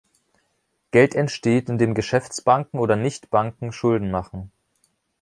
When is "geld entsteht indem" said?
0.89-1.93